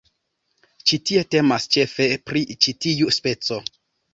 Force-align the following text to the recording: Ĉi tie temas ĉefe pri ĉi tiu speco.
Ĉi 0.91 0.99
tie 1.09 1.21
temas 1.35 1.67
ĉefe 1.75 2.09
pri 2.31 2.45
ĉi 2.67 2.77
tiu 2.87 3.17
speco. 3.19 3.63